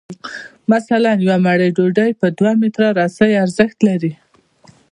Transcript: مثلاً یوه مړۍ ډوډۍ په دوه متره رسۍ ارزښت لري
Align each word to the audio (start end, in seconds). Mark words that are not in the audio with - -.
مثلاً 0.71 1.11
یوه 1.25 1.37
مړۍ 1.45 1.69
ډوډۍ 1.77 2.11
په 2.19 2.27
دوه 2.37 2.51
متره 2.61 2.89
رسۍ 2.99 3.31
ارزښت 3.43 3.77
لري 3.87 4.13